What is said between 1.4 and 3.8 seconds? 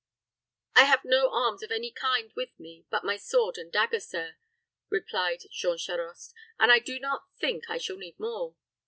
of any kind with me but my sword and